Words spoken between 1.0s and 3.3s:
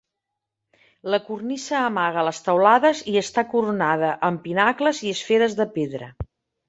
La cornisa amaga les teulades i